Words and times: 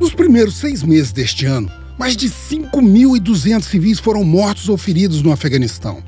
Nos 0.00 0.14
primeiros 0.14 0.56
seis 0.56 0.84
meses 0.84 1.10
deste 1.10 1.44
ano, 1.44 1.68
mais 1.98 2.16
de 2.16 2.30
5.200 2.30 3.62
civis 3.62 3.98
foram 3.98 4.22
mortos 4.22 4.68
ou 4.68 4.78
feridos 4.78 5.22
no 5.22 5.32
Afeganistão. 5.32 6.00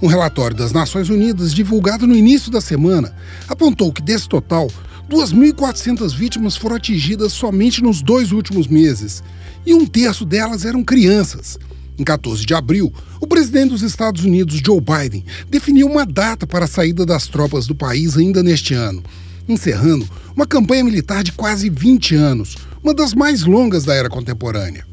Um 0.00 0.06
relatório 0.06 0.56
das 0.56 0.70
Nações 0.70 1.10
Unidas, 1.10 1.52
divulgado 1.52 2.06
no 2.06 2.14
início 2.14 2.52
da 2.52 2.60
semana, 2.60 3.12
apontou 3.48 3.92
que 3.92 4.00
desse 4.00 4.28
total, 4.28 4.68
2.400 5.10 6.14
vítimas 6.14 6.56
foram 6.56 6.76
atingidas 6.76 7.32
somente 7.32 7.82
nos 7.82 8.00
dois 8.00 8.30
últimos 8.30 8.68
meses, 8.68 9.24
e 9.66 9.74
um 9.74 9.86
terço 9.86 10.24
delas 10.24 10.64
eram 10.64 10.84
crianças. 10.84 11.58
Em 11.98 12.04
14 12.04 12.46
de 12.46 12.54
abril, 12.54 12.92
o 13.20 13.26
presidente 13.26 13.70
dos 13.70 13.82
Estados 13.82 14.24
Unidos, 14.24 14.60
Joe 14.64 14.80
Biden, 14.80 15.24
definiu 15.50 15.88
uma 15.88 16.06
data 16.06 16.46
para 16.46 16.64
a 16.66 16.68
saída 16.68 17.04
das 17.04 17.26
tropas 17.26 17.66
do 17.66 17.74
país 17.74 18.16
ainda 18.16 18.40
neste 18.40 18.72
ano, 18.72 19.02
encerrando 19.48 20.08
uma 20.34 20.46
campanha 20.46 20.84
militar 20.84 21.24
de 21.24 21.32
quase 21.32 21.68
20 21.68 22.14
anos, 22.14 22.56
uma 22.82 22.92
das 22.92 23.14
mais 23.14 23.44
longas 23.44 23.84
da 23.84 23.94
era 23.94 24.08
contemporânea. 24.08 24.84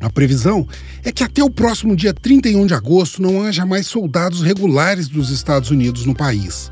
A 0.00 0.10
previsão 0.10 0.68
é 1.02 1.10
que 1.10 1.24
até 1.24 1.42
o 1.42 1.50
próximo 1.50 1.96
dia 1.96 2.12
31 2.12 2.66
de 2.66 2.74
agosto 2.74 3.22
não 3.22 3.42
haja 3.42 3.64
mais 3.64 3.86
soldados 3.86 4.42
regulares 4.42 5.08
dos 5.08 5.30
Estados 5.30 5.70
Unidos 5.70 6.04
no 6.04 6.14
país. 6.14 6.70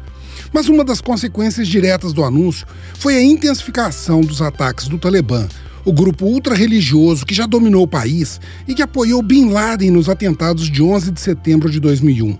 Mas 0.52 0.68
uma 0.68 0.84
das 0.84 1.00
consequências 1.00 1.66
diretas 1.66 2.12
do 2.12 2.22
anúncio 2.22 2.66
foi 2.98 3.16
a 3.16 3.22
intensificação 3.22 4.20
dos 4.20 4.42
ataques 4.42 4.86
do 4.86 4.98
Talibã, 4.98 5.48
o 5.84 5.92
grupo 5.92 6.26
ultra-religioso 6.26 7.24
que 7.24 7.34
já 7.34 7.46
dominou 7.46 7.84
o 7.84 7.88
país 7.88 8.40
e 8.68 8.74
que 8.74 8.82
apoiou 8.82 9.22
Bin 9.22 9.50
Laden 9.50 9.90
nos 9.90 10.08
atentados 10.08 10.70
de 10.70 10.82
11 10.82 11.10
de 11.10 11.20
setembro 11.20 11.70
de 11.70 11.80
2001. 11.80 12.38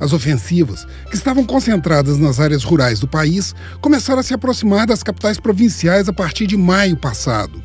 As 0.00 0.12
ofensivas, 0.12 0.86
que 1.10 1.16
estavam 1.16 1.44
concentradas 1.44 2.18
nas 2.18 2.38
áreas 2.38 2.62
rurais 2.62 3.00
do 3.00 3.08
país, 3.08 3.54
começaram 3.80 4.20
a 4.20 4.22
se 4.22 4.32
aproximar 4.32 4.86
das 4.86 5.02
capitais 5.02 5.38
provinciais 5.38 6.08
a 6.08 6.12
partir 6.12 6.46
de 6.46 6.56
maio 6.56 6.96
passado. 6.96 7.62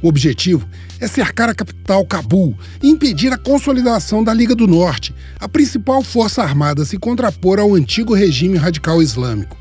O 0.00 0.08
objetivo 0.08 0.68
é 1.00 1.06
cercar 1.06 1.48
a 1.48 1.54
capital 1.54 2.04
Cabul 2.04 2.56
e 2.82 2.88
impedir 2.88 3.32
a 3.32 3.38
consolidação 3.38 4.22
da 4.22 4.34
Liga 4.34 4.54
do 4.54 4.66
Norte, 4.66 5.14
a 5.40 5.48
principal 5.48 6.02
força 6.02 6.42
armada 6.42 6.82
a 6.82 6.86
se 6.86 6.98
contrapor 6.98 7.58
ao 7.58 7.74
antigo 7.74 8.14
regime 8.14 8.56
radical 8.56 9.02
islâmico. 9.02 9.56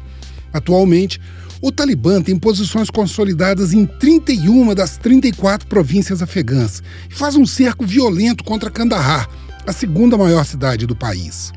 Atualmente, 0.51 1.19
o 1.61 1.71
Talibã 1.71 2.21
tem 2.21 2.37
posições 2.37 2.89
consolidadas 2.89 3.71
em 3.71 3.85
31 3.85 4.75
das 4.75 4.97
34 4.97 5.65
províncias 5.65 6.21
afegãs 6.21 6.83
e 7.09 7.13
faz 7.13 7.35
um 7.35 7.45
cerco 7.45 7.85
violento 7.85 8.43
contra 8.43 8.69
Kandahar, 8.69 9.29
a 9.65 9.71
segunda 9.71 10.17
maior 10.17 10.45
cidade 10.45 10.85
do 10.85 10.93
país. 10.93 11.53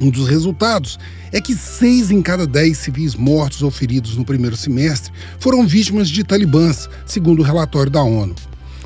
Um 0.00 0.10
dos 0.10 0.28
resultados 0.28 0.98
é 1.32 1.40
que 1.40 1.54
seis 1.54 2.10
em 2.10 2.20
cada 2.20 2.46
dez 2.46 2.78
civis 2.78 3.14
mortos 3.14 3.62
ou 3.62 3.70
feridos 3.70 4.16
no 4.16 4.24
primeiro 4.24 4.56
semestre 4.56 5.12
foram 5.38 5.66
vítimas 5.66 6.08
de 6.08 6.24
talibãs, 6.24 6.88
segundo 7.06 7.40
o 7.40 7.44
relatório 7.44 7.90
da 7.90 8.02
ONU. 8.02 8.34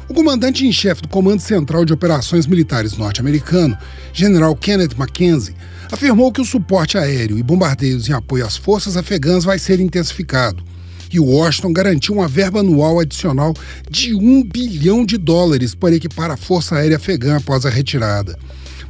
O 0.09 0.15
comandante 0.15 0.67
em 0.67 0.73
chefe 0.73 1.03
do 1.03 1.09
Comando 1.09 1.41
Central 1.41 1.85
de 1.85 1.93
Operações 1.93 2.47
Militares 2.47 2.97
norte-americano, 2.97 3.77
general 4.13 4.57
Kenneth 4.57 4.97
Mackenzie, 4.97 5.55
afirmou 5.93 6.33
que 6.33 6.41
o 6.41 6.47
suporte 6.47 6.97
aéreo 6.97 7.39
e 7.39 7.43
bombardeios 7.43 8.09
em 8.09 8.13
apoio 8.13 8.47
às 8.47 8.57
forças 8.57 8.97
afegãs 8.97 9.45
vai 9.45 9.59
ser 9.59 9.81
intensificado. 9.81 10.65
E 11.13 11.21
Washington 11.21 11.73
garantiu 11.73 12.15
uma 12.15 12.29
verba 12.29 12.61
anual 12.61 13.01
adicional 13.01 13.55
de 13.91 14.15
um 14.15 14.43
bilhão 14.43 15.05
de 15.05 15.17
dólares 15.17 15.75
para 15.75 15.95
equipar 15.95 16.31
a 16.31 16.37
Força 16.37 16.77
Aérea 16.77 16.97
Afegã 16.97 17.37
após 17.37 17.65
a 17.65 17.71
retirada. 17.71 18.39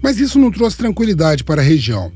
Mas 0.03 0.19
isso 0.19 0.39
não 0.39 0.51
trouxe 0.51 0.77
tranquilidade 0.77 1.45
para 1.45 1.61
a 1.61 1.65
região. 1.65 2.13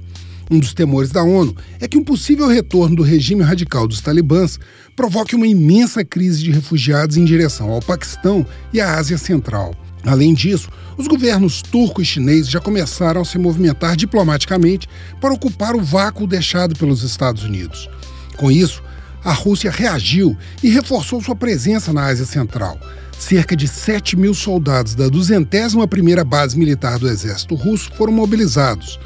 Um 0.51 0.59
dos 0.59 0.75
temores 0.75 1.11
da 1.11 1.23
ONU 1.23 1.57
é 1.81 1.89
que 1.89 1.97
um 1.97 2.05
possível 2.05 2.47
retorno 2.47 2.97
do 2.97 3.03
regime 3.03 3.43
radical 3.43 3.89
dos 3.89 4.01
talibãs 4.01 4.59
provoque 4.95 5.35
uma 5.35 5.47
imensa 5.47 6.05
crise 6.05 6.43
de 6.43 6.51
refugiados 6.51 7.17
em 7.17 7.25
direção 7.25 7.71
ao 7.71 7.81
Paquistão 7.81 8.47
e 8.73 8.81
à 8.81 8.97
Ásia 8.97 9.17
Central. 9.17 9.75
Além 10.05 10.35
disso, 10.35 10.69
os 10.99 11.07
governos 11.07 11.63
turco 11.63 12.03
e 12.03 12.05
chinês 12.05 12.49
já 12.49 12.61
começaram 12.61 13.23
a 13.23 13.25
se 13.25 13.39
movimentar 13.39 13.97
diplomaticamente 13.97 14.89
para 15.21 15.33
ocupar 15.33 15.75
o 15.75 15.83
vácuo 15.83 16.27
deixado 16.27 16.77
pelos 16.77 17.03
Estados 17.03 17.45
Unidos. 17.45 17.89
Com 18.37 18.51
isso, 18.51 18.83
a 19.25 19.33
Rússia 19.33 19.71
reagiu 19.71 20.37
e 20.63 20.69
reforçou 20.69 21.21
sua 21.23 21.35
presença 21.35 21.93
na 21.93 22.07
Ásia 22.07 22.27
Central. 22.27 22.79
Cerca 23.19 23.57
de 23.57 23.69
7 23.69 24.17
mil 24.17 24.35
soldados 24.35 24.95
da 24.95 25.09
201ª 25.09 26.25
Base 26.25 26.59
Militar 26.59 26.99
do 26.99 27.09
Exército 27.09 27.55
Russo 27.55 27.91
foram 27.95 28.13
mobilizados. 28.13 28.99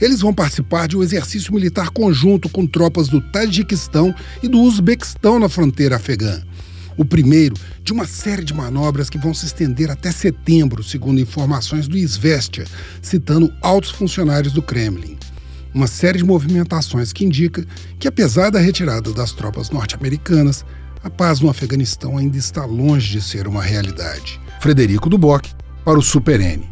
Eles 0.00 0.20
vão 0.20 0.32
participar 0.32 0.88
de 0.88 0.96
um 0.96 1.02
exercício 1.02 1.52
militar 1.52 1.90
conjunto 1.90 2.48
com 2.48 2.66
tropas 2.66 3.08
do 3.08 3.20
Tajiquistão 3.20 4.14
e 4.42 4.48
do 4.48 4.60
Uzbequistão 4.60 5.38
na 5.38 5.48
fronteira 5.48 5.96
afegã 5.96 6.42
o 7.00 7.04
primeiro 7.04 7.56
de 7.82 7.94
uma 7.94 8.06
série 8.06 8.44
de 8.44 8.52
manobras 8.52 9.08
que 9.08 9.16
vão 9.16 9.32
se 9.32 9.46
estender 9.46 9.90
até 9.90 10.12
setembro, 10.12 10.82
segundo 10.82 11.18
informações 11.18 11.88
do 11.88 11.96
Izvestia, 11.96 12.66
citando 13.00 13.50
altos 13.62 13.90
funcionários 13.90 14.52
do 14.52 14.60
Kremlin. 14.60 15.16
Uma 15.72 15.86
série 15.86 16.18
de 16.18 16.24
movimentações 16.24 17.12
que 17.12 17.24
indica 17.24 17.64
que, 17.98 18.08
apesar 18.08 18.50
da 18.50 18.58
retirada 18.58 19.12
das 19.12 19.32
tropas 19.32 19.70
norte-americanas, 19.70 20.64
a 21.02 21.08
paz 21.08 21.40
no 21.40 21.48
Afeganistão 21.48 22.18
ainda 22.18 22.36
está 22.36 22.64
longe 22.64 23.12
de 23.12 23.22
ser 23.22 23.46
uma 23.46 23.62
realidade. 23.62 24.40
Frederico 24.60 25.08
Duboc, 25.08 25.46
para 25.84 25.98
o 25.98 26.02
Super 26.02 26.40
N. 26.40 26.68